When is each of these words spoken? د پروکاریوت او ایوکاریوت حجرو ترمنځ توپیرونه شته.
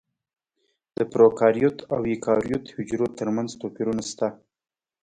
د 0.97 0.99
پروکاریوت 1.11 1.77
او 1.93 1.99
ایوکاریوت 2.09 2.63
حجرو 2.75 3.07
ترمنځ 3.17 3.49
توپیرونه 3.61 4.03
شته. 4.09 4.27